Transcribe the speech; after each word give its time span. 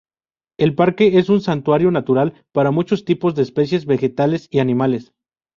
El 0.57 0.73
parque 0.73 1.19
es 1.19 1.29
un 1.29 1.41
santuario 1.41 1.91
natural 1.91 2.33
para 2.53 2.71
muchos 2.71 3.05
tipos 3.05 3.35
de 3.35 3.43
especies 3.43 3.85
vegetales 3.85 4.47
y 4.49 4.57
animales. 4.57 5.13